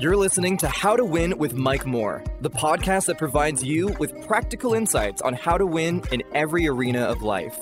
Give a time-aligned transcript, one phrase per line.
[0.00, 4.26] You're listening to How to Win with Mike Moore, the podcast that provides you with
[4.26, 7.58] practical insights on how to win in every arena of life.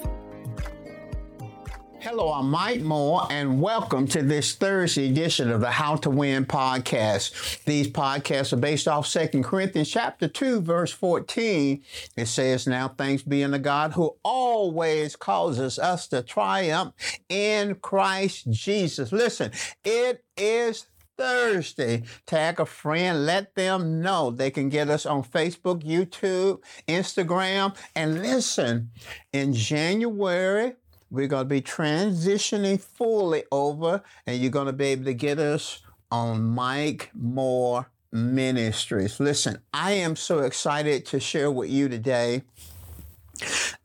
[1.98, 6.46] Hello, I'm Mike Moore, and welcome to this Thursday edition of the How to Win
[6.46, 7.64] podcast.
[7.64, 11.82] These podcasts are based off 2 Corinthians chapter 2, verse 14.
[12.16, 16.94] It says, Now thanks be unto God who always causes us to triumph
[17.28, 19.10] in Christ Jesus.
[19.10, 19.50] Listen,
[19.82, 20.86] it is
[21.18, 22.04] Thursday.
[22.26, 24.30] Tag a friend, let them know.
[24.30, 27.76] They can get us on Facebook, YouTube, Instagram.
[27.94, 28.90] And listen,
[29.32, 30.74] in January,
[31.10, 35.38] we're going to be transitioning fully over, and you're going to be able to get
[35.38, 39.18] us on Mike Moore Ministries.
[39.18, 42.42] Listen, I am so excited to share with you today.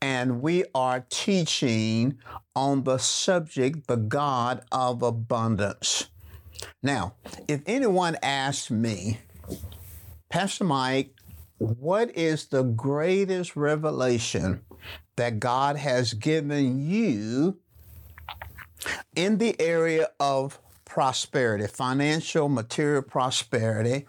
[0.00, 2.18] And we are teaching
[2.56, 6.08] on the subject, the God of abundance.
[6.82, 7.14] Now,
[7.48, 9.18] if anyone asks me,
[10.28, 11.14] Pastor Mike,
[11.58, 14.60] what is the greatest revelation
[15.16, 17.58] that God has given you
[19.14, 24.06] in the area of prosperity, financial, material prosperity?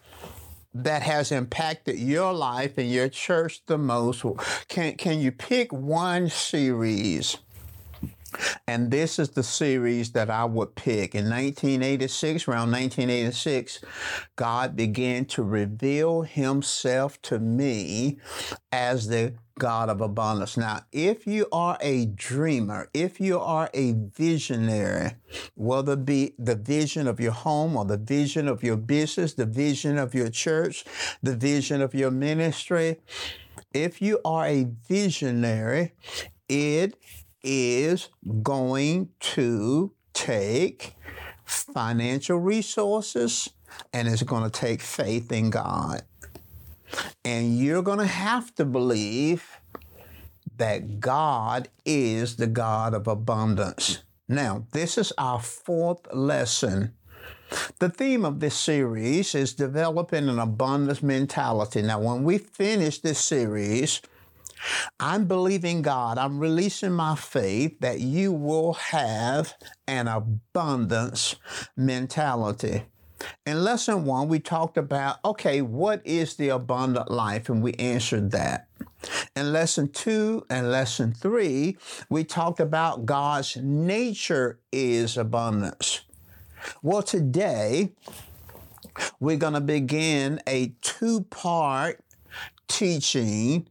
[0.73, 4.25] That has impacted your life and your church the most.
[4.67, 7.37] Can, can you pick one series
[8.67, 11.15] and this is the series that I would pick.
[11.15, 13.81] In 1986, around 1986,
[14.35, 18.19] God began to reveal himself to me
[18.71, 20.57] as the God of abundance.
[20.57, 25.11] Now, if you are a dreamer, if you are a visionary,
[25.55, 29.45] whether it be the vision of your home or the vision of your business, the
[29.45, 30.83] vision of your church,
[31.23, 32.97] the vision of your ministry,
[33.73, 35.93] if you are a visionary,
[36.49, 36.95] it
[37.45, 38.09] is
[38.41, 40.95] going to take
[41.45, 43.49] financial resources
[43.93, 46.01] and it's going to take faith in God.
[47.23, 49.59] And you're going to have to believe
[50.57, 54.03] that God is the God of abundance.
[54.27, 56.93] Now, this is our fourth lesson.
[57.79, 61.81] The theme of this series is developing an abundance mentality.
[61.81, 64.01] Now, when we finish this series,
[64.99, 69.53] I'm believing God, I'm releasing my faith that you will have
[69.87, 71.35] an abundance
[71.75, 72.83] mentality.
[73.45, 77.49] In lesson one, we talked about okay, what is the abundant life?
[77.49, 78.67] And we answered that.
[79.35, 81.77] In lesson two and lesson three,
[82.09, 86.01] we talked about God's nature is abundance.
[86.81, 87.93] Well, today,
[89.19, 92.01] we're going to begin a two part
[92.67, 93.67] teaching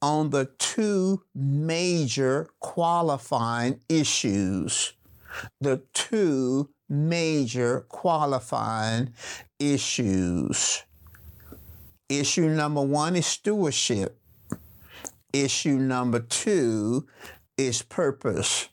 [0.00, 4.94] on the two major qualifying issues.
[5.60, 9.12] The two major qualifying
[9.58, 10.82] issues.
[12.08, 14.18] Issue number one is stewardship.
[15.32, 17.06] Issue number two
[17.58, 18.68] is purpose.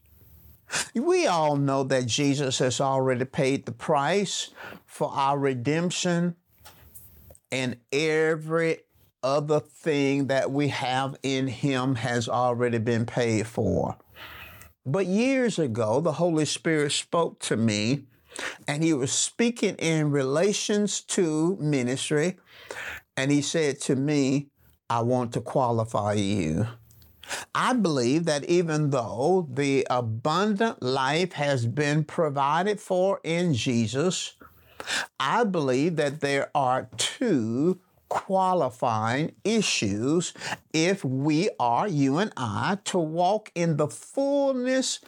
[0.94, 4.52] We all know that Jesus has already paid the price
[4.85, 6.35] for our redemption,
[7.52, 8.80] and every
[9.25, 13.97] other thing that we have in Him has already been paid for.
[14.86, 18.06] But years ago, the Holy Spirit spoke to me,
[18.68, 22.38] and He was speaking in relations to ministry,
[23.18, 24.50] and He said to me,
[24.91, 26.68] I want to qualify you.
[27.56, 34.35] I believe that even though the abundant life has been provided for in Jesus,
[35.19, 37.80] I believe that there are two
[38.10, 40.34] qualifying issues
[40.74, 45.00] if we are, you and I, to walk in the fullness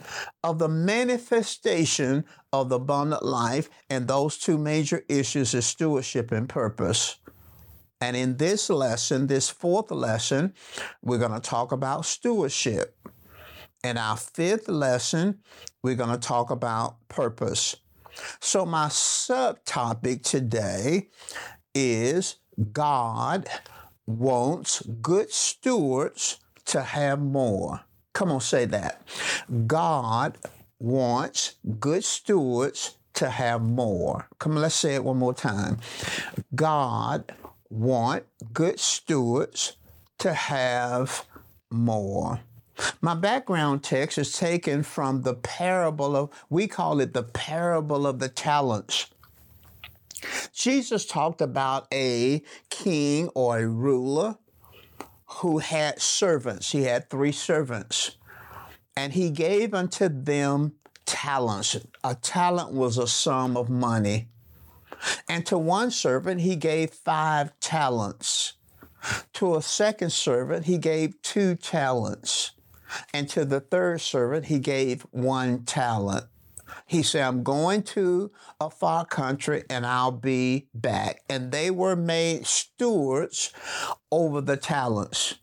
[0.44, 3.70] of the manifestation of the abundant life.
[3.90, 7.18] And those two major issues is stewardship and purpose.
[8.00, 10.54] And in this lesson, this fourth lesson,
[11.02, 12.96] we're going to talk about stewardship.
[13.84, 15.40] In our fifth lesson,
[15.82, 17.76] we're going to talk about purpose.
[18.40, 21.10] So, my subtopic today
[21.74, 22.38] is
[22.72, 23.48] God
[24.06, 27.82] wants good stewards to have more.
[28.14, 29.02] Come on, say that.
[29.68, 30.38] God
[30.80, 34.28] wants good stewards to have more.
[34.40, 35.78] Come on, let's say it one more time.
[36.56, 37.32] God
[37.70, 38.24] want
[38.54, 39.76] good stewards
[40.20, 41.26] to have
[41.70, 42.40] more.
[43.02, 48.20] My background text is taken from the parable of, we call it the parable of
[48.20, 49.08] the talents.
[50.54, 54.38] Jesus talked about a king or a ruler
[55.26, 56.72] who had servants.
[56.72, 58.18] He had three servants,
[58.96, 60.74] and he gave unto them
[61.06, 61.78] talents.
[62.04, 64.28] A talent was a sum of money.
[65.30, 68.54] And to one servant he gave five talents.
[69.34, 72.52] To a second servant he gave two talents.
[73.14, 76.26] And to the third servant he gave one talent.
[76.88, 81.22] He said, I'm going to a far country and I'll be back.
[81.30, 83.52] And they were made stewards
[84.12, 85.36] over the talents.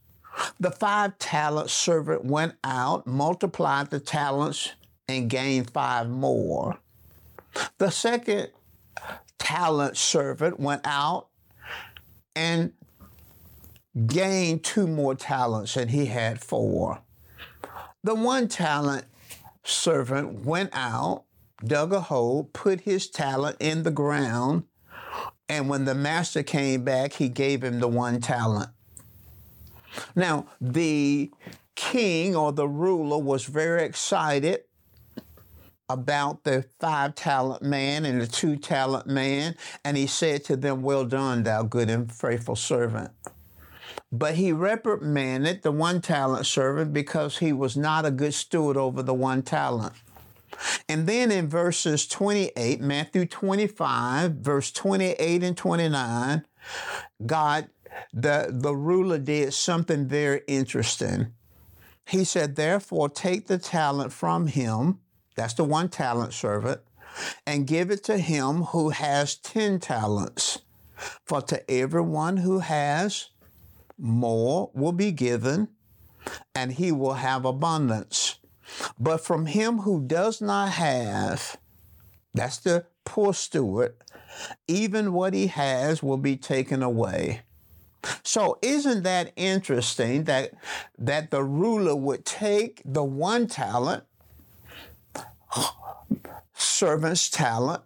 [0.59, 4.73] The five talent servant went out, multiplied the talents,
[5.07, 6.79] and gained five more.
[7.79, 8.49] The second
[9.39, 11.29] talent servant went out
[12.35, 12.73] and
[14.07, 17.01] gained two more talents, and he had four.
[18.03, 19.05] The one talent
[19.63, 21.25] servant went out,
[21.67, 24.65] dug a hole, put his talent in the ground,
[25.49, 28.71] and when the master came back, he gave him the one talent.
[30.17, 31.31] Now, the
[31.75, 34.65] king or the ruler was very excited
[35.89, 40.83] about the five talent man and the two talent man, and he said to them,
[40.83, 43.11] Well done, thou good and faithful servant.
[44.11, 49.03] But he reprimanded the one talent servant because he was not a good steward over
[49.03, 49.93] the one talent.
[50.89, 56.45] And then in verses 28, Matthew 25, verse 28 and 29,
[57.27, 57.69] God,
[58.13, 61.33] the, the ruler did something very interesting.
[62.07, 65.01] He said, Therefore, take the talent from him,
[65.37, 66.81] that's the one talent servant,
[67.47, 70.61] and give it to him who has 10 talents.
[71.25, 73.31] For to everyone who has,
[73.99, 75.69] more will be given,
[76.55, 78.24] and he will have abundance.
[78.99, 81.57] But from him who does not have,
[82.33, 83.95] that's the poor steward,
[84.67, 87.43] even what he has will be taken away.
[88.23, 90.53] So isn't that interesting that
[90.99, 94.05] that the ruler would take the one talent,
[96.55, 97.83] servant's talent,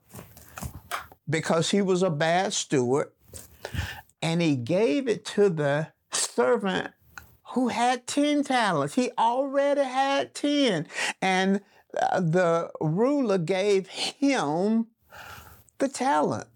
[1.28, 3.10] because he was a bad steward,
[4.20, 6.92] and he gave it to the servant
[7.50, 8.94] who had 10 talents.
[8.94, 10.86] He already had 10.
[11.22, 11.60] And
[12.00, 14.88] uh, the ruler gave him
[15.78, 16.46] the talent.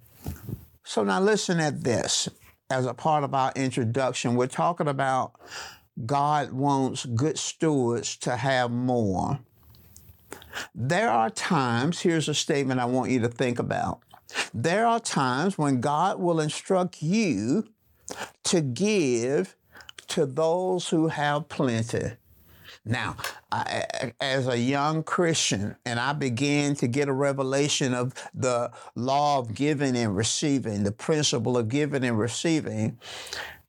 [0.85, 2.29] So now listen at this
[2.69, 4.35] as a part of our introduction.
[4.35, 5.33] We're talking about
[6.05, 9.41] God wants good stewards to have more.
[10.75, 14.01] There are times, here's a statement I want you to think about.
[14.53, 17.69] There are times when God will instruct you
[18.45, 19.57] to give
[20.13, 22.13] to those who have plenty.
[22.85, 23.17] Now,
[23.51, 29.39] I, as a young Christian, and I began to get a revelation of the law
[29.39, 32.99] of giving and receiving, the principle of giving and receiving,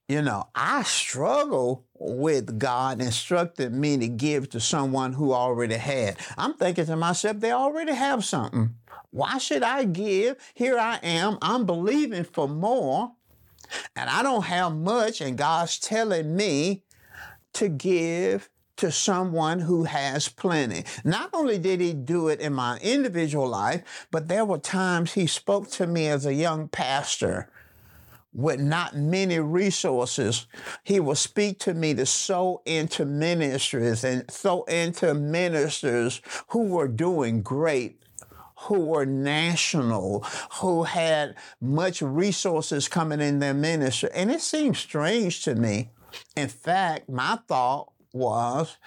[0.10, 6.18] you know, I struggle with God instructed me to give to someone who already had.
[6.38, 8.76] I'm thinking to myself, they already have something.
[9.12, 10.38] Why should I give?
[10.56, 13.14] Here I am, I'm believing for more
[13.96, 16.84] and I don't have much, and God's telling me
[17.54, 20.84] to give to someone who has plenty.
[21.04, 25.28] Not only did he do it in my individual life, but there were times he
[25.28, 27.50] spoke to me as a young pastor
[28.34, 30.48] with not many resources.
[30.84, 36.88] He will speak to me to sow into ministries and sow into ministers who were
[36.88, 38.03] doing great
[38.64, 44.10] who were national, who had much resources coming in their ministry.
[44.14, 45.92] And it seemed strange to me.
[46.36, 48.78] In fact, my thought was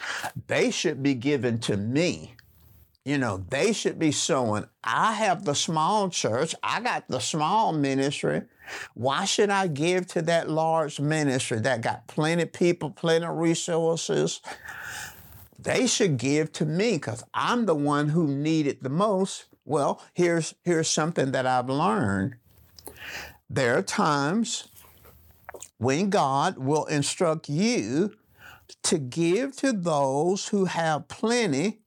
[0.47, 2.35] they should be given to me.
[3.05, 4.67] You know, they should be sowing.
[4.83, 8.43] I have the small church, I got the small ministry.
[8.95, 13.37] Why should I give to that large ministry that got plenty of people, plenty of
[13.37, 14.41] resources?
[15.59, 19.47] They should give to me because I'm the one who needed the most.
[19.67, 22.37] Well, here's, here's something that I've learned.
[23.51, 24.69] There are times
[25.79, 28.15] when God will instruct you
[28.85, 31.81] to give to those who have plenty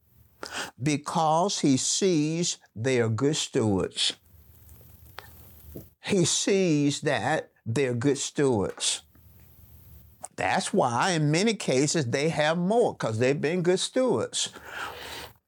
[0.82, 4.14] because he sees they are good stewards.
[6.04, 9.04] He sees that they're good stewards.
[10.36, 14.50] That's why, in many cases, they have more because they've been good stewards.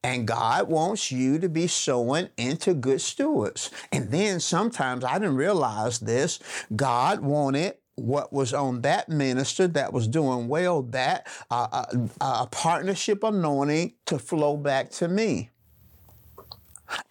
[0.03, 3.70] And God wants you to be sowing into good stewards.
[3.91, 6.39] And then sometimes I didn't realize this.
[6.75, 12.46] God wanted what was on that minister that was doing well, that uh, uh, uh,
[12.48, 15.51] partnership anointing to flow back to me.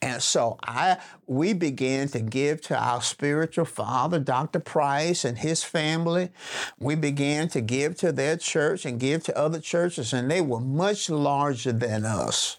[0.02, 4.60] And so I we began to give to our spiritual father, Dr.
[4.60, 6.30] Price and his family.
[6.78, 10.60] We began to give to their church and give to other churches, and they were
[10.60, 12.58] much larger than us.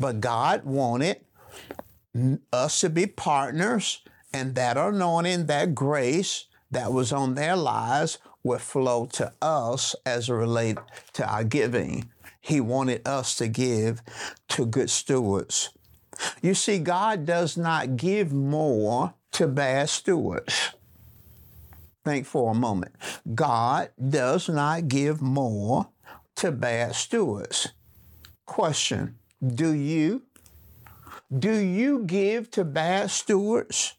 [0.00, 1.20] But God wanted
[2.52, 4.00] us to be partners
[4.32, 10.28] And that anointing, that grace that was on their lives would flow to us as
[10.28, 10.80] it relates
[11.14, 12.10] to our giving.
[12.40, 14.02] He wanted us to give
[14.50, 15.70] to good stewards.
[16.40, 20.74] You see, God does not give more to bad stewards.
[22.04, 22.94] Think for a moment.
[23.34, 25.88] God does not give more
[26.36, 27.68] to bad stewards.
[28.46, 30.22] Question Do you?
[31.36, 33.94] Do you give to bad stewards?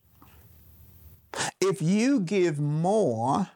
[1.60, 3.50] If you give more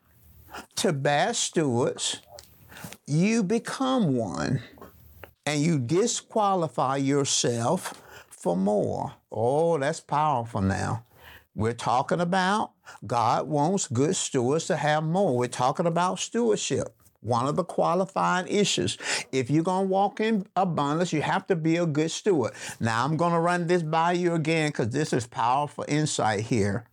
[0.78, 2.22] to bad stewards,
[3.06, 4.62] you become one
[5.46, 9.14] and you disqualify yourself for more.
[9.32, 11.04] Oh, that's powerful now.
[11.54, 12.72] We're talking about
[13.06, 15.38] God wants good stewards to have more.
[15.38, 16.96] We're talking about stewardship.
[17.26, 19.00] One of the qualifying issues.
[19.32, 22.54] If you're going to walk in abundance, you have to be a good steward.
[22.80, 26.86] Now, I'm going to run this by you again because this is powerful insight here.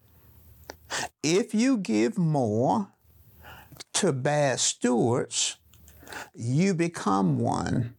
[1.22, 2.88] If you give more
[3.94, 5.56] to bad stewards,
[6.34, 7.94] you become one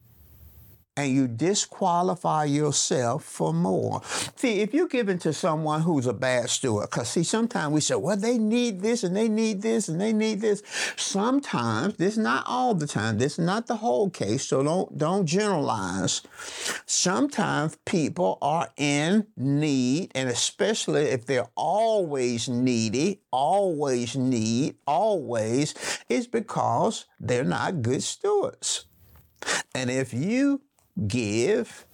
[0.95, 4.01] and you disqualify yourself for more.
[4.35, 7.95] See, if you're giving to someone who's a bad steward, because see, sometimes we say,
[7.95, 10.61] well, they need this and they need this and they need this.
[10.95, 14.97] Sometimes, this is not all the time, this is not the whole case, so don't
[14.97, 16.21] don't generalize.
[16.85, 25.73] Sometimes people are in need, and especially if they're always needy, always need, always,
[26.07, 28.85] it's because they're not good stewards.
[29.73, 30.61] And if you
[31.07, 31.85] give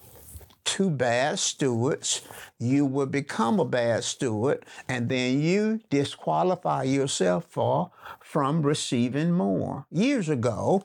[0.64, 2.22] to bad stewards,
[2.58, 7.90] you will become a bad steward, and then you disqualify yourself for
[8.20, 9.86] from receiving more.
[9.90, 10.82] Years ago,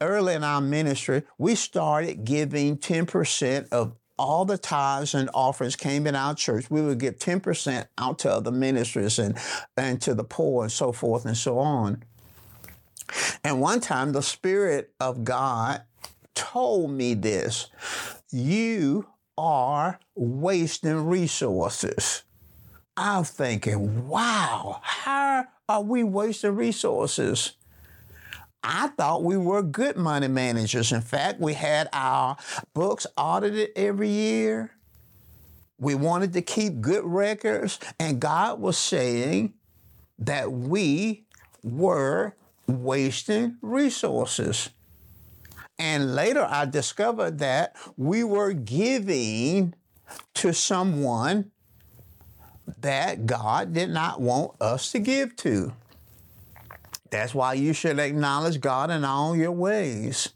[0.00, 6.06] early in our ministry, we started giving 10% of all the tithes and offerings came
[6.06, 6.70] in our church.
[6.70, 9.36] We would give 10% out to other ministries and,
[9.76, 12.02] and to the poor and so forth and so on.
[13.44, 15.82] And one time, the Spirit of God
[16.36, 17.68] told me this
[18.30, 22.22] you are wasting resources.
[22.96, 27.52] I'm thinking, wow, how are we wasting resources?
[28.62, 30.92] I thought we were good money managers.
[30.92, 32.36] In fact, we had our
[32.74, 34.72] books audited every year.
[35.78, 39.54] We wanted to keep good records, and God was saying
[40.18, 41.26] that we
[41.62, 42.34] were
[42.66, 44.70] wasting resources.
[45.78, 49.74] And later I discovered that we were giving
[50.34, 51.50] to someone
[52.80, 55.72] that God did not want us to give to.
[57.10, 60.30] That's why you should acknowledge God in all your ways.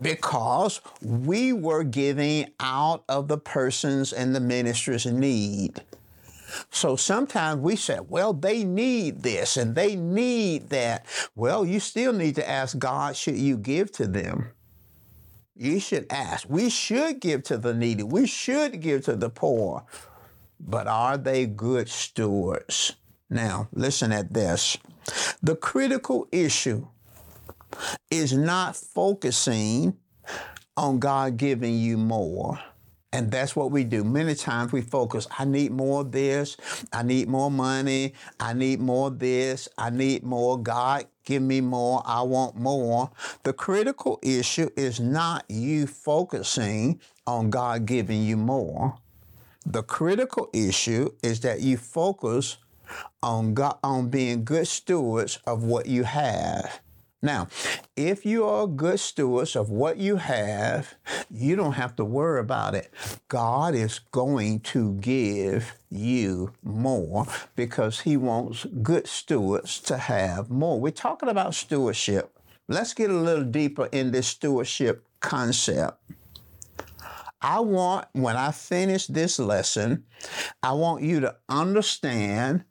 [0.00, 5.82] Because we were giving out of the person's and the minister's need.
[6.70, 11.06] So sometimes we say, well, they need this and they need that.
[11.34, 14.50] Well, you still need to ask God, should you give to them?
[15.54, 16.48] You should ask.
[16.48, 18.04] We should give to the needy.
[18.04, 19.84] We should give to the poor.
[20.60, 22.94] But are they good stewards?
[23.30, 24.76] Now, listen at this.
[25.42, 26.86] The critical issue
[28.10, 29.96] is not focusing
[30.76, 32.58] on God giving you more.
[33.12, 34.04] And that's what we do.
[34.04, 36.58] Many times we focus, I need more of this,
[36.92, 40.58] I need more money, I need more of this, I need more.
[40.62, 43.10] God, give me more, I want more.
[43.44, 48.98] The critical issue is not you focusing on God giving you more.
[49.64, 52.58] The critical issue is that you focus
[53.22, 56.80] on God, on being good stewards of what you have.
[57.20, 57.48] Now,
[57.96, 60.94] if you are good stewards of what you have,
[61.28, 62.92] you don't have to worry about it.
[63.26, 70.78] God is going to give you more because He wants good stewards to have more.
[70.80, 72.30] We're talking about stewardship.
[72.68, 76.00] Let's get a little deeper in this stewardship concept.
[77.40, 80.04] I want, when I finish this lesson,
[80.62, 82.64] I want you to understand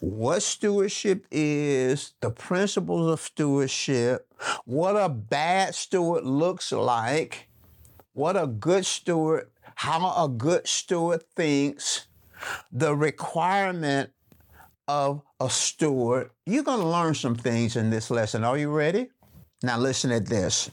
[0.00, 4.26] what stewardship is, the principles of stewardship,
[4.64, 7.48] what a bad steward looks like,
[8.14, 12.06] what a good steward, how a good steward thinks,
[12.72, 14.10] the requirement
[14.88, 16.30] of a steward.
[16.46, 18.42] You're going to learn some things in this lesson.
[18.42, 19.10] Are you ready?
[19.62, 20.70] Now, listen at this.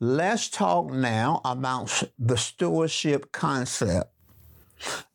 [0.00, 4.12] Let's talk now about the stewardship concept.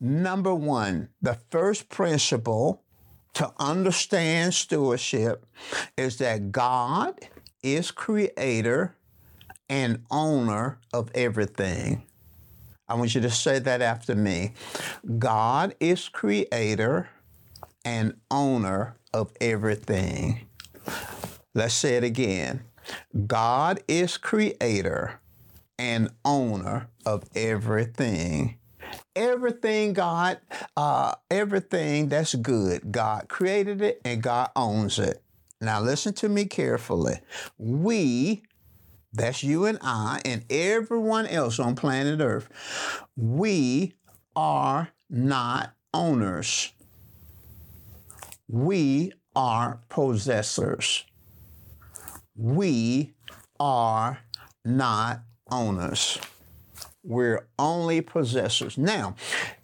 [0.00, 2.82] Number one, the first principle
[3.34, 5.46] to understand stewardship
[5.96, 7.18] is that God
[7.62, 8.96] is creator
[9.68, 12.02] and owner of everything.
[12.88, 14.52] I want you to say that after me.
[15.18, 17.08] God is creator
[17.84, 20.46] and owner of everything.
[21.54, 22.64] Let's say it again.
[23.26, 25.20] God is creator
[25.78, 28.58] and owner of everything.
[29.14, 30.38] Everything God,
[30.76, 35.22] uh, everything that's good, God created it and God owns it.
[35.60, 37.20] Now listen to me carefully.
[37.58, 38.42] We,
[39.12, 42.48] that's you and I, and everyone else on planet Earth,
[43.16, 43.94] we
[44.34, 46.72] are not owners.
[48.48, 51.04] We are possessors.
[52.34, 53.12] We
[53.60, 54.20] are
[54.64, 56.18] not owners.
[57.04, 58.78] We're only possessors.
[58.78, 59.16] Now,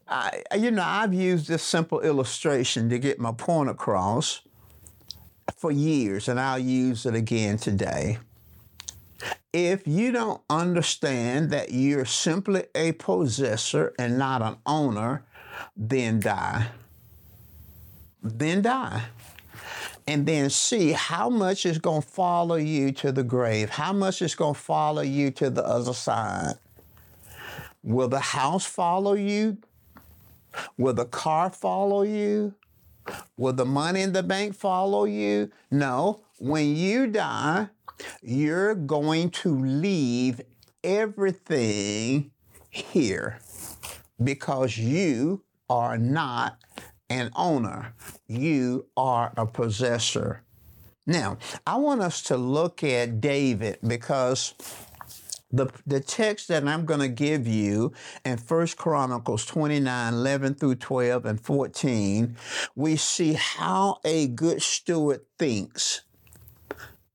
[0.08, 4.42] I, you know, I've used this simple illustration to get my point across
[5.56, 8.18] for years, and I'll use it again today.
[9.52, 15.24] If you don't understand that you're simply a possessor and not an owner,
[15.76, 16.68] then die.
[18.22, 19.04] Then die
[20.08, 24.22] and then see how much is going to follow you to the grave, how much
[24.22, 26.54] is going to follow you to the other side.
[27.82, 29.58] Will the house follow you?
[30.76, 32.54] Will the car follow you?
[33.36, 35.50] Will the money in the bank follow you?
[35.70, 36.20] No.
[36.38, 37.68] When you die,
[38.22, 40.40] you're going to leave
[40.84, 42.30] everything
[42.70, 43.38] here
[44.22, 46.58] because you are not
[47.10, 47.94] an owner,
[48.26, 50.42] you are a possessor.
[51.06, 54.54] Now, I want us to look at David because
[55.50, 57.92] the, the text that I'm going to give you
[58.24, 62.36] in First Chronicles 29, 11 through 12 and 14,
[62.74, 66.02] we see how a good steward thinks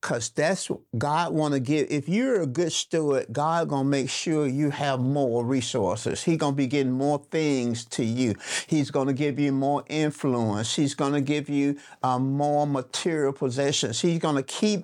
[0.04, 1.88] Cause that's what God want to give.
[1.90, 6.22] If you're a good steward, God gonna make sure you have more resources.
[6.22, 8.36] He gonna be getting more things to you.
[8.68, 10.76] He's gonna give you more influence.
[10.76, 14.02] He's gonna give you uh, more material possessions.
[14.02, 14.84] He's gonna keep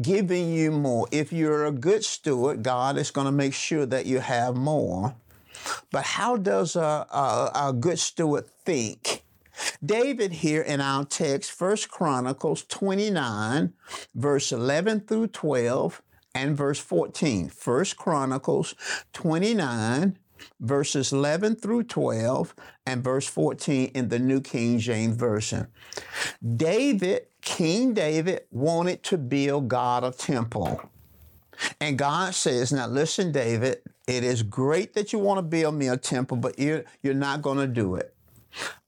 [0.00, 1.08] giving you more.
[1.10, 5.16] If you're a good steward, God is gonna make sure that you have more.
[5.90, 6.80] But how does a,
[7.10, 9.24] a, a good steward think?
[9.84, 13.72] David here in our text, First Chronicles 29,
[14.14, 16.02] verse 11 through 12,
[16.34, 17.48] and verse 14.
[17.48, 18.74] First Chronicles
[19.12, 20.18] 29,
[20.60, 22.54] verses 11 through 12,
[22.86, 25.68] and verse 14 in the New King James Version.
[26.56, 30.80] David, King David, wanted to build God a temple.
[31.80, 35.88] And God says, Now listen, David, it is great that you want to build me
[35.88, 38.14] a temple, but you're, you're not going to do it.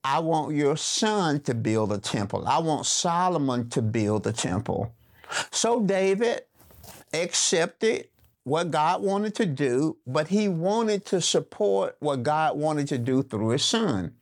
[0.03, 2.45] I want your son to build a temple.
[2.47, 4.93] I want Solomon to build a temple.
[5.51, 6.43] So David
[7.13, 8.07] accepted
[8.43, 13.23] what God wanted to do, but he wanted to support what God wanted to do
[13.23, 14.13] through his son.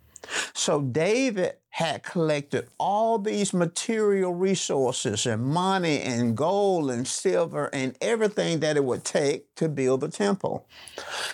[0.54, 7.98] So David had collected all these material resources and money and gold and silver and
[8.02, 10.66] everything that it would take to build the temple.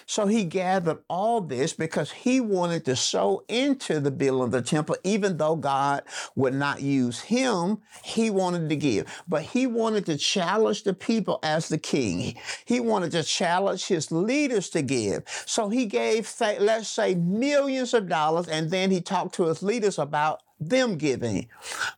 [0.06, 4.62] So he gathered all this because he wanted to sow into the building of the
[4.62, 6.04] temple, even though God
[6.36, 9.24] would not use him, he wanted to give.
[9.28, 12.36] But he wanted to challenge the people as the king.
[12.66, 15.24] He wanted to challenge his leaders to give.
[15.46, 19.98] So he gave, let's say, millions of dollars, and then he talked to his leaders
[19.98, 21.48] about them giving.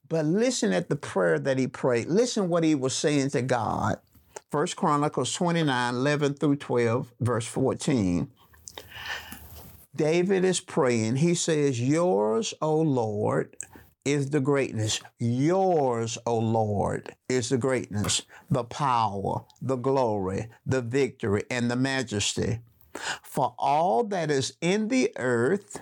[0.09, 2.07] But listen at the prayer that he prayed.
[2.07, 3.99] Listen what he was saying to God.
[4.49, 8.31] First Chronicles 29, 11 through 12, verse 14.
[9.95, 11.17] David is praying.
[11.17, 13.55] He says, Yours, O Lord,
[14.05, 15.01] is the greatness.
[15.19, 22.61] Yours, O Lord, is the greatness, the power, the glory, the victory, and the majesty.
[23.21, 25.81] For all that is in the earth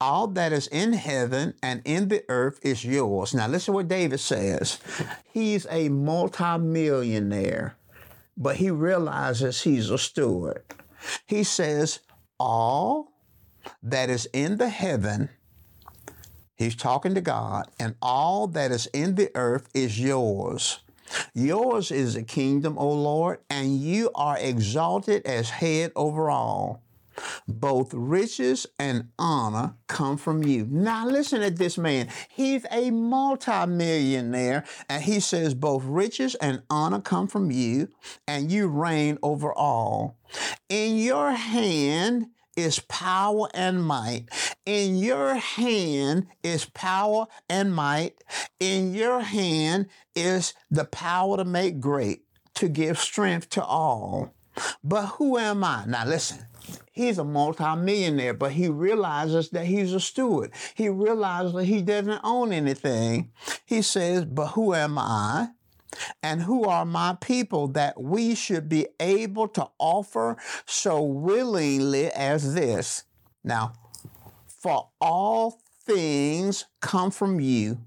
[0.00, 3.34] all that is in heaven and in the earth is yours.
[3.34, 4.78] Now, listen what David says.
[5.32, 7.76] He's a multimillionaire,
[8.36, 10.62] but he realizes he's a steward.
[11.26, 12.00] He says,
[12.38, 13.12] All
[13.82, 15.30] that is in the heaven,
[16.56, 20.80] he's talking to God, and all that is in the earth is yours.
[21.34, 26.82] Yours is the kingdom, O Lord, and you are exalted as head over all.
[27.46, 30.66] Both riches and honor come from you.
[30.70, 32.08] Now, listen at this man.
[32.28, 37.88] He's a multimillionaire, and he says, Both riches and honor come from you,
[38.26, 40.16] and you reign over all.
[40.68, 42.28] In your hand,
[42.58, 44.24] is power and might.
[44.66, 48.22] In your hand is power and might.
[48.58, 54.34] In your hand is the power to make great, to give strength to all.
[54.82, 55.84] But who am I?
[55.86, 56.44] Now listen.
[56.98, 60.50] He's a multimillionaire, but he realizes that he's a steward.
[60.74, 63.30] He realizes that he doesn't own anything.
[63.64, 65.50] He says, But who am I?
[66.24, 72.54] And who are my people that we should be able to offer so willingly as
[72.54, 73.04] this?
[73.44, 73.74] Now,
[74.48, 77.78] for all things come from you,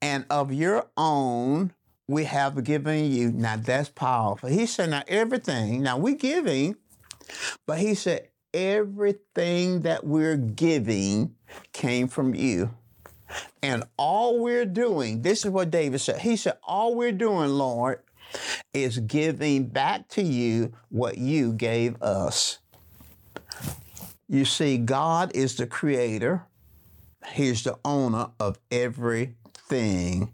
[0.00, 1.72] and of your own
[2.06, 3.32] we have given you.
[3.32, 4.50] Now that's powerful.
[4.50, 6.76] He said, now everything, now we're giving,
[7.66, 11.34] but he said, everything that we're giving
[11.72, 12.74] came from you.
[13.62, 16.18] And all we're doing, this is what David said.
[16.20, 18.00] He said, all we're doing, Lord,
[18.74, 22.58] is giving back to you what you gave us.
[24.28, 26.46] You see, God is the creator.
[27.32, 30.32] He's the owner of everything.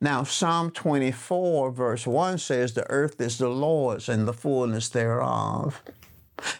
[0.00, 5.82] Now, Psalm 24, verse 1 says, The earth is the Lord's and the fullness thereof.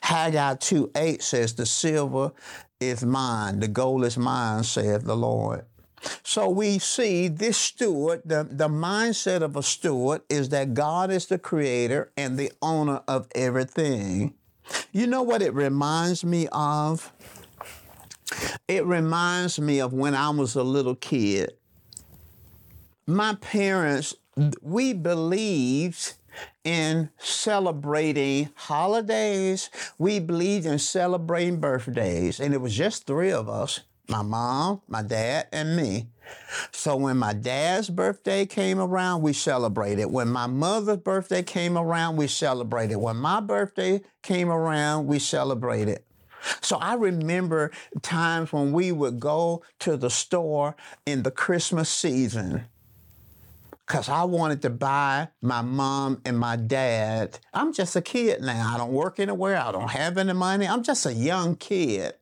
[0.02, 2.32] Haggai 2 8 says, The silver
[2.80, 5.64] is mine, the gold is mine, saith the Lord.
[6.22, 11.26] So we see this steward, the, the mindset of a steward is that God is
[11.26, 14.34] the creator and the owner of everything.
[14.92, 17.12] You know what it reminds me of?
[18.68, 21.54] It reminds me of when I was a little kid.
[23.06, 24.14] My parents,
[24.62, 26.14] we believed
[26.64, 29.68] in celebrating holidays.
[29.98, 32.40] We believed in celebrating birthdays.
[32.40, 36.08] And it was just three of us my mom, my dad, and me.
[36.72, 40.06] So when my dad's birthday came around, we celebrated.
[40.06, 42.96] When my mother's birthday came around, we celebrated.
[42.96, 46.02] When my birthday came around, we celebrated.
[46.60, 47.70] So I remember
[48.02, 52.66] times when we would go to the store in the Christmas season
[53.86, 57.38] because I wanted to buy my mom and my dad.
[57.52, 58.72] I'm just a kid now.
[58.74, 59.58] I don't work anywhere.
[59.58, 60.66] I don't have any money.
[60.66, 62.14] I'm just a young kid.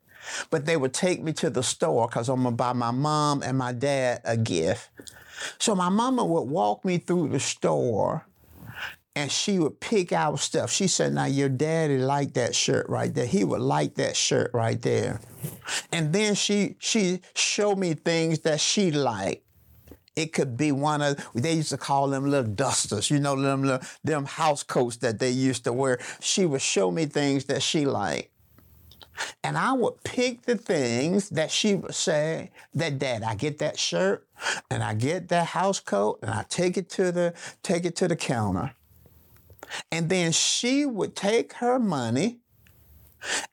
[0.51, 3.43] But they would take me to the store because I'm going to buy my mom
[3.43, 4.91] and my dad a gift.
[5.59, 8.25] So my mama would walk me through the store
[9.15, 10.71] and she would pick out stuff.
[10.71, 13.27] She said, Now your daddy liked that shirt right there.
[13.27, 15.21] He would like that shirt right there.
[15.91, 19.45] And then she she showed me things that she liked.
[20.15, 23.63] It could be one of they used to call them little dusters, you know, them
[23.63, 25.99] little, them house coats that they used to wear.
[26.21, 28.29] She would show me things that she liked.
[29.45, 33.79] And I would pick the things that she would say that dad, I get that
[33.79, 34.27] shirt
[34.71, 38.09] and I get that house coat and I take it to the take it to
[38.09, 38.75] the counter.
[39.91, 42.39] And then she would take her money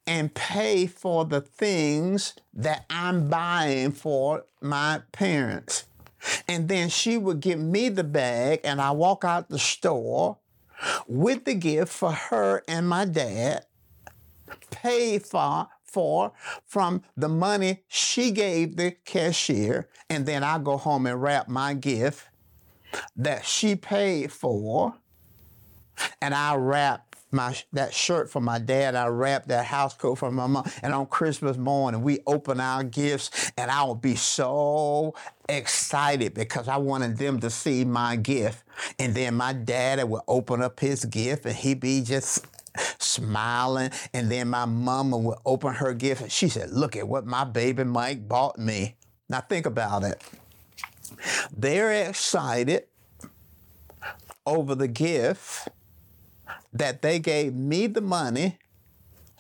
[0.08, 5.86] and pay for the things that I'm buying for my parents.
[6.48, 10.38] And then she would give me the bag, and I walk out the store
[11.08, 13.66] with the gift for her and my dad,
[14.72, 16.32] paid for for
[16.66, 21.74] from the money she gave the cashier, and then I go home and wrap my
[21.74, 22.28] gift
[23.16, 24.96] that she paid for,
[26.22, 28.96] and I wrap my that shirt for my dad.
[28.96, 30.70] I wrapped that house coat for my mom.
[30.82, 35.14] And on Christmas morning, we open our gifts, and I would be so
[35.50, 38.64] excited because I wanted them to see my gift.
[38.98, 42.46] And then my dad would open up his gift, and he'd be just
[43.00, 43.92] smiling.
[44.14, 47.44] And then my mama would open her gift, and she said, "Look at what my
[47.44, 48.96] baby Mike bought me."
[49.28, 50.22] Now think about it.
[51.56, 52.86] They're excited
[54.46, 55.68] over the gift
[56.72, 58.60] that they gave me the money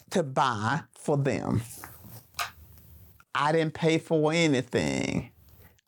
[0.10, 1.62] to buy for them.
[3.34, 5.32] I didn't pay for anything.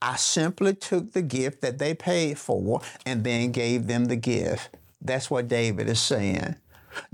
[0.02, 4.76] I simply took the gift that they paid for and then gave them the gift.
[5.00, 6.56] That's what David is saying.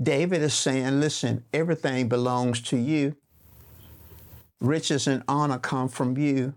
[0.02, 3.16] David is saying, listen, everything belongs to you.
[4.60, 6.54] Riches and honor come from you.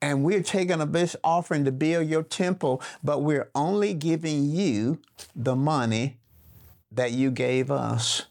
[0.00, 5.00] And we're taking a big offering to build your temple, but we're only giving you
[5.34, 6.18] the money
[6.90, 8.26] that you gave us.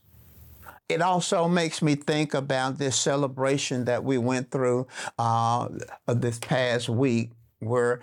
[0.88, 4.86] It also makes me think about this celebration that we went through
[5.18, 5.70] uh,
[6.08, 8.02] this past week where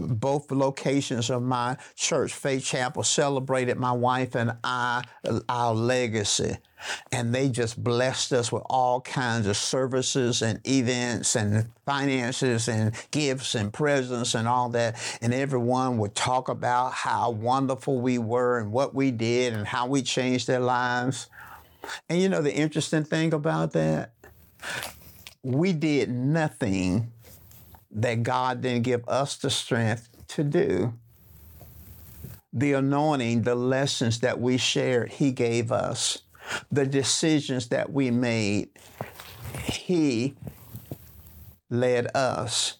[0.00, 5.04] both locations of my church, Faith Chapel, celebrated my wife and I,
[5.48, 6.56] our legacy.
[7.12, 12.92] And they just blessed us with all kinds of services and events and finances and
[13.12, 14.96] gifts and presents and all that.
[15.20, 19.86] And everyone would talk about how wonderful we were and what we did and how
[19.86, 21.28] we changed their lives.
[22.08, 24.12] And you know the interesting thing about that?
[25.42, 27.12] We did nothing
[27.90, 30.94] that God didn't give us the strength to do.
[32.52, 36.22] The anointing, the lessons that we shared, He gave us.
[36.70, 38.70] the decisions that we made,
[39.62, 40.34] He
[41.68, 42.78] led us.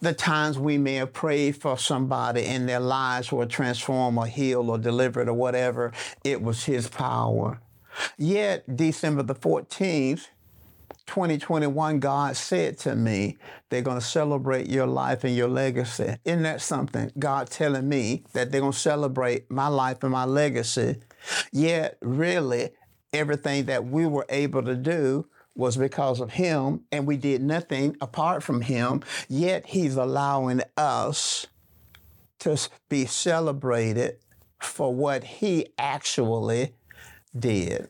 [0.00, 4.68] The times we may have prayed for somebody and their lives were transformed or healed
[4.68, 7.60] or delivered or whatever, it was His power.
[8.16, 10.28] Yet, December the 14th,
[11.06, 13.38] 2021, God said to me,
[13.70, 16.16] they're going to celebrate your life and your legacy.
[16.24, 17.10] Isn't that something?
[17.18, 20.96] God telling me that they're going to celebrate my life and my legacy.
[21.50, 22.70] Yet, really,
[23.12, 27.96] everything that we were able to do was because of Him, and we did nothing
[28.00, 29.02] apart from Him.
[29.28, 31.46] Yet, He's allowing us
[32.40, 34.18] to be celebrated
[34.60, 36.74] for what He actually
[37.40, 37.88] did.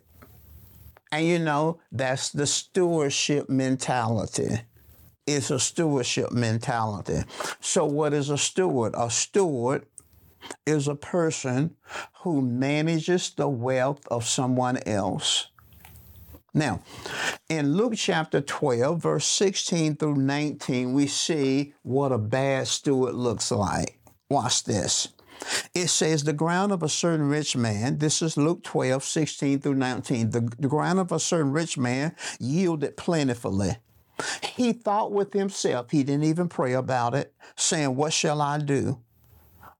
[1.11, 4.61] And you know, that's the stewardship mentality.
[5.27, 7.23] It's a stewardship mentality.
[7.61, 8.95] So, what is a steward?
[8.97, 9.87] A steward
[10.67, 11.77] is a person
[12.21, 15.49] who manages the wealth of someone else.
[16.55, 16.81] Now,
[17.49, 23.51] in Luke chapter 12, verse 16 through 19, we see what a bad steward looks
[23.51, 23.99] like.
[24.31, 25.09] Watch this.
[25.75, 29.75] It says, The ground of a certain rich man, this is Luke 12, 16 through
[29.75, 30.31] 19.
[30.31, 33.77] The, the ground of a certain rich man yielded plentifully.
[34.43, 39.01] He thought with himself, he didn't even pray about it, saying, What shall I do?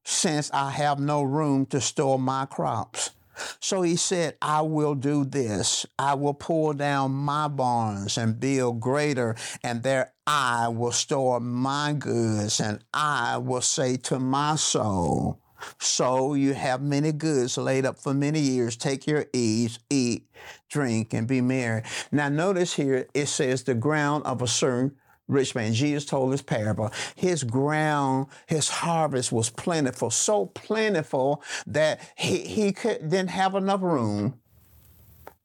[0.03, 3.11] Since I have no room to store my crops.
[3.59, 5.85] So he said, I will do this.
[5.97, 11.93] I will pull down my barns and build greater, and there I will store my
[11.93, 15.39] goods, and I will say to my soul,
[15.79, 18.75] so you have many goods laid up for many years.
[18.75, 20.27] Take your ease, eat,
[20.69, 21.83] drink, and be merry.
[22.11, 24.95] Now, notice here it says the ground of a certain
[25.27, 25.73] rich man.
[25.73, 26.91] Jesus told this parable.
[27.15, 33.81] His ground, his harvest was plentiful, so plentiful that he, he could, didn't have enough
[33.81, 34.39] room.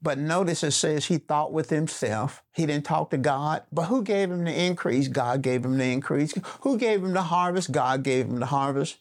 [0.04, 2.42] But notice it says he thought with himself.
[2.52, 3.62] He didn't talk to God.
[3.72, 5.08] But who gave him the increase?
[5.08, 6.34] God gave him the increase.
[6.60, 7.72] Who gave him the harvest?
[7.72, 8.98] God gave him the harvest.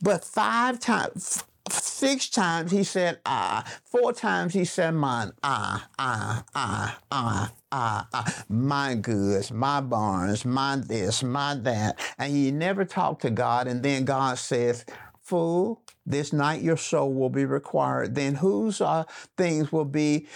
[0.00, 3.64] But five times, six times he said ah.
[3.84, 5.32] Four times he said mine.
[5.42, 8.44] Ah, ah, ah, ah, ah, ah.
[8.48, 11.98] My goods, my barns, my this, my that.
[12.18, 13.66] And he never talked to God.
[13.68, 14.84] And then God says,
[15.20, 18.14] Fool, this night your soul will be required.
[18.14, 19.04] Then whose uh,
[19.36, 20.26] things will be,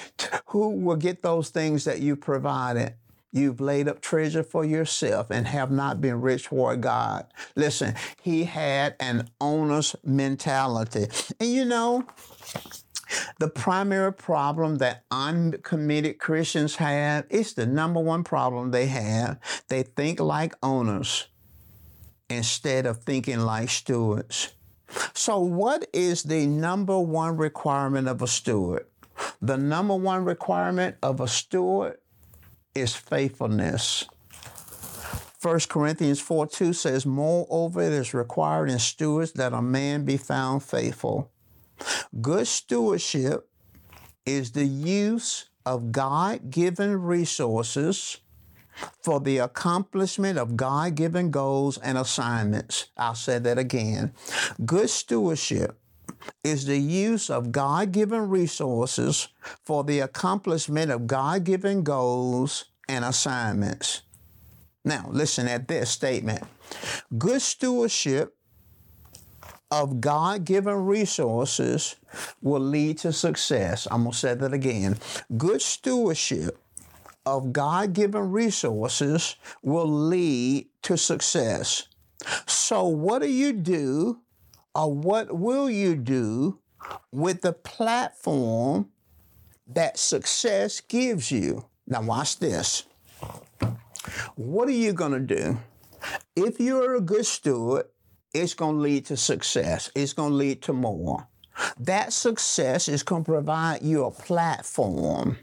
[0.47, 2.95] who will get those things that you provided?
[3.33, 7.27] You've laid up treasure for yourself and have not been rich toward God.
[7.55, 11.07] Listen, he had an owner's mentality.
[11.39, 12.07] And you know,
[13.39, 19.39] the primary problem that uncommitted Christians have is the number one problem they have.
[19.69, 21.29] They think like owners
[22.29, 24.53] instead of thinking like stewards.
[25.15, 28.87] So, what is the number one requirement of a steward?
[29.41, 31.99] The number one requirement of a steward
[32.77, 34.05] is faithfulness.
[35.43, 40.17] 1 Corinthians 4 2 says, Moreover, it is required in stewards that a man be
[40.17, 41.31] found faithful.
[42.21, 43.49] Good stewardship
[44.25, 48.19] is the use of God given resources
[49.03, 52.89] for the accomplishment of God given goals and assignments.
[52.97, 54.13] I'll say that again.
[54.65, 55.79] Good stewardship
[56.45, 59.29] is the use of God given resources
[59.65, 64.03] for the accomplishment of God given goals and assignments.
[64.85, 66.45] Now, listen at this statement
[67.19, 68.37] good stewardship
[69.71, 71.97] of God given resources
[72.41, 73.89] will lead to success.
[73.91, 74.99] I'm going to say that again.
[75.37, 76.59] Good stewardship
[77.25, 81.89] of God given resources will lead to success.
[82.47, 84.21] So, what do you do
[84.77, 86.59] or what will you do
[87.11, 88.91] with the platform
[89.67, 91.65] that success gives you?
[91.87, 92.85] Now, watch this.
[94.35, 95.59] What are you going to do?
[96.37, 97.87] If you're a good steward,
[98.35, 101.27] it's going to lead to success, it's going to lead to more.
[101.81, 105.39] That success is going to provide you a platform.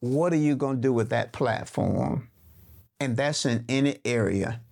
[0.00, 2.30] What are you going to do with that platform?
[2.98, 4.62] And that's in any area.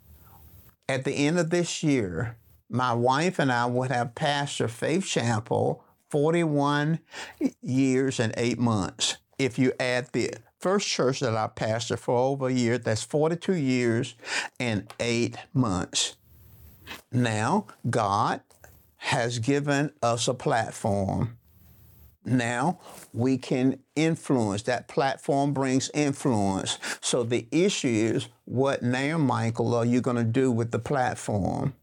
[0.89, 5.85] At the end of this year, my wife and I would have pastored Faith Chapel
[6.11, 7.01] 41
[7.63, 9.17] years and eight months.
[9.39, 13.55] If you add the first church that I pastored for over a year, that's 42
[13.55, 14.15] years
[14.59, 16.17] and eight months.
[17.13, 18.41] Now, God
[18.97, 21.39] has given us a platform.
[22.25, 22.81] Now
[23.13, 24.63] we can influence.
[24.63, 26.79] That platform brings influence.
[27.01, 31.75] So the issue is what now, Michael, are you going to do with the platform?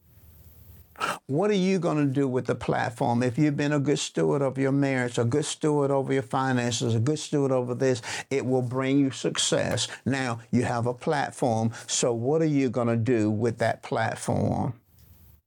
[1.25, 3.23] What are you going to do with the platform?
[3.23, 6.95] If you've been a good steward of your marriage, a good steward over your finances,
[6.95, 9.87] a good steward over this, it will bring you success.
[10.05, 11.71] Now you have a platform.
[11.87, 14.73] So what are you going to do with that platform?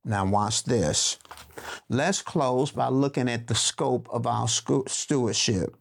[0.05, 1.19] Now watch this.
[1.89, 5.77] Let's close by looking at the scope of our stewardship.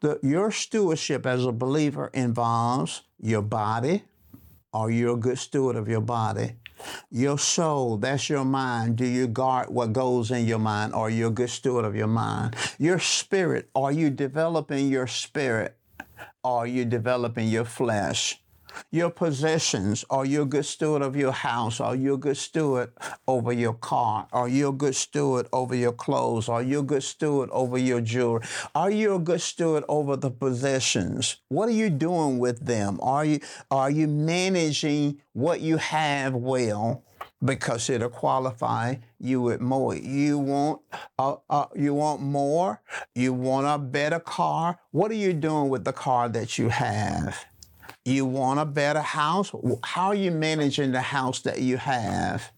[0.00, 4.04] The, your stewardship as a believer involves your body.
[4.72, 6.52] Are you a good steward of your body?
[7.10, 8.96] Your soul, that's your mind.
[8.96, 10.94] Do you guard what goes in your mind?
[10.94, 12.56] Are you a good steward of your mind?
[12.78, 15.76] Your spirit, are you developing your spirit?
[16.44, 18.40] Are you developing your flesh?
[18.90, 20.04] Your possessions?
[20.10, 21.80] Are you a good steward of your house?
[21.80, 22.92] Are you a good steward
[23.26, 24.28] over your car?
[24.32, 26.48] Are you a good steward over your clothes?
[26.48, 28.44] Are you a good steward over your jewelry?
[28.74, 31.36] Are you a good steward over the possessions?
[31.48, 32.98] What are you doing with them?
[33.02, 37.04] Are you are you managing what you have well?
[37.44, 39.94] because it'll qualify you with more.
[39.94, 40.82] You want
[41.18, 42.80] uh, uh, you want more.
[43.14, 44.78] You want a better car.
[44.90, 47.44] What are you doing with the car that you have?
[48.08, 49.52] You want a better house?
[49.84, 52.50] How are you managing the house that you have?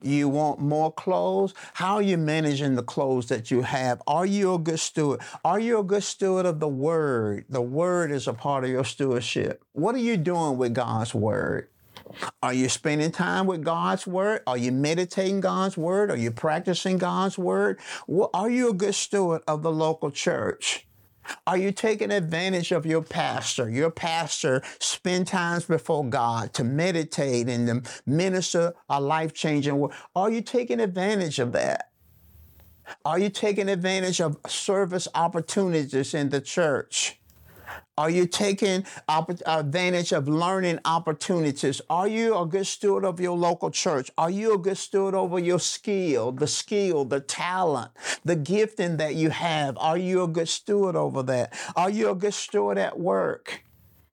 [0.00, 1.52] You want more clothes?
[1.74, 4.00] How are you managing the clothes that you have?
[4.06, 5.20] Are you a good steward?
[5.44, 7.44] Are you a good steward of the word?
[7.50, 9.62] The word is a part of your stewardship.
[9.72, 11.68] What are you doing with God's word?
[12.42, 14.40] Are you spending time with God's word?
[14.46, 16.10] Are you meditating God's word?
[16.10, 17.78] Are you practicing God's word?
[18.32, 20.85] Are you a good steward of the local church?
[21.46, 23.68] Are you taking advantage of your pastor?
[23.68, 29.92] Your pastor spend times before God to meditate and to minister a life changing word.
[30.14, 31.90] Are you taking advantage of that?
[33.04, 37.18] Are you taking advantage of service opportunities in the church?
[37.98, 41.80] Are you taking advantage of learning opportunities?
[41.88, 44.10] Are you a good steward of your local church?
[44.18, 47.92] Are you a good steward over your skill, the skill, the talent,
[48.24, 49.78] the gifting that you have?
[49.78, 51.54] Are you a good steward over that?
[51.74, 53.62] Are you a good steward at work?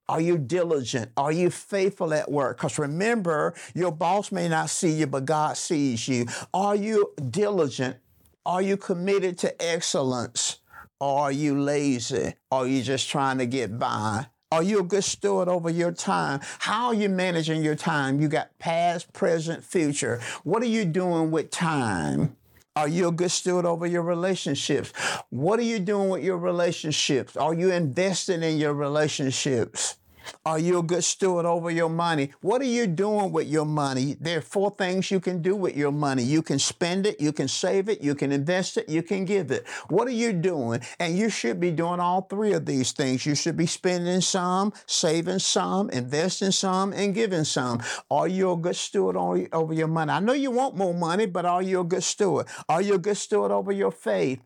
[0.09, 1.11] Are you diligent?
[1.15, 2.57] Are you faithful at work?
[2.57, 6.25] Because remember, your boss may not see you, but God sees you.
[6.53, 7.97] Are you diligent?
[8.45, 10.59] Are you committed to excellence?
[11.03, 12.35] Or are you lazy?
[12.49, 14.27] Or are you just trying to get by?
[14.53, 16.39] Are you a good steward over your time?
[16.59, 18.21] How are you managing your time?
[18.21, 20.21] You got past, present, future.
[20.45, 22.37] What are you doing with time?
[22.77, 24.93] Are you a good steward over your relationships?
[25.29, 27.35] What are you doing with your relationships?
[27.35, 29.97] Are you investing in your relationships?
[30.45, 32.31] Are you a good steward over your money?
[32.41, 34.17] What are you doing with your money?
[34.19, 36.23] There are four things you can do with your money.
[36.23, 39.51] You can spend it, you can save it, you can invest it, you can give
[39.51, 39.67] it.
[39.89, 40.81] What are you doing?
[40.99, 43.25] And you should be doing all three of these things.
[43.25, 47.81] You should be spending some, saving some, investing some, and giving some.
[48.09, 50.11] Are you a good steward over your money?
[50.11, 52.47] I know you want more money, but are you a good steward?
[52.69, 54.41] Are you a good steward over your faith?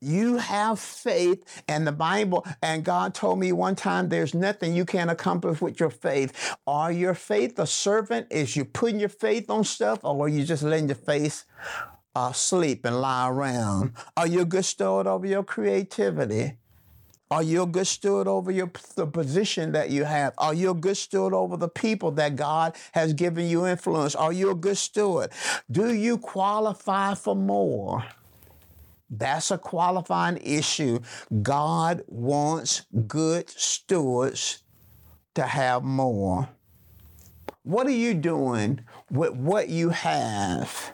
[0.00, 4.86] You have faith, and the Bible, and God told me one time there's nothing you
[4.86, 6.56] can't accomplish with your faith.
[6.66, 8.28] Are your faith a servant?
[8.30, 11.44] Is you putting your faith on stuff, or are you just letting your faith
[12.14, 13.92] uh, sleep and lie around?
[14.16, 16.54] Are you a good steward over your creativity?
[17.30, 20.32] Are you a good steward over your the position that you have?
[20.38, 24.16] Are you a good steward over the people that God has given you influence?
[24.16, 25.30] Are you a good steward?
[25.70, 28.02] Do you qualify for more?
[29.10, 31.00] That's a qualifying issue.
[31.42, 34.62] God wants good stewards
[35.34, 36.48] to have more.
[37.62, 40.92] What are you doing with what you have?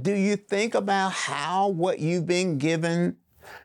[0.00, 3.16] Do you think about how what you've been given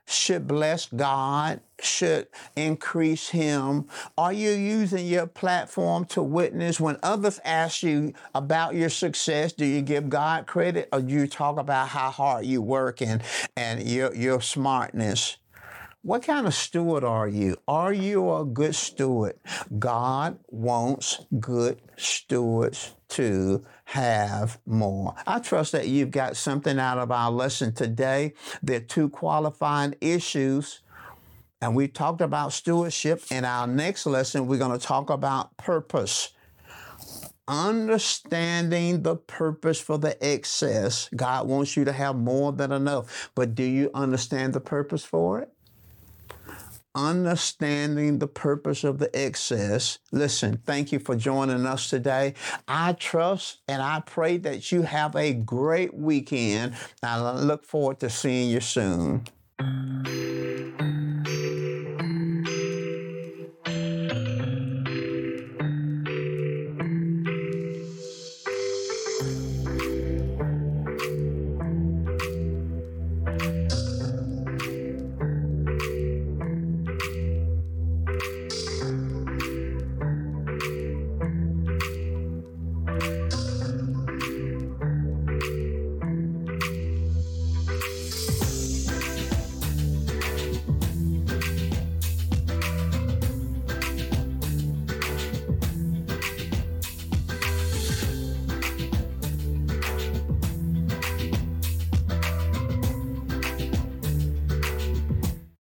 [0.05, 3.87] should bless God, should increase Him?
[4.17, 9.53] Are you using your platform to witness when others ask you about your success?
[9.53, 13.21] Do you give God credit or do you talk about how hard you work and,
[13.55, 15.37] and your, your smartness?
[16.05, 17.55] What kind of steward are you?
[17.65, 19.39] Are you a good steward?
[19.79, 25.15] God wants good stewards to have more.
[25.25, 28.33] I trust that you've got something out of our lesson today.
[28.61, 30.81] There are two qualifying issues.
[31.61, 33.23] And we talked about stewardship.
[33.31, 36.33] In our next lesson, we're going to talk about purpose.
[37.47, 41.07] Understanding the purpose for the excess.
[41.15, 43.31] God wants you to have more than enough.
[43.35, 45.52] But do you understand the purpose for it?
[46.95, 49.99] Understanding the purpose of the excess.
[50.11, 52.33] Listen, thank you for joining us today.
[52.67, 56.75] I trust and I pray that you have a great weekend.
[57.01, 59.25] I look forward to seeing you soon.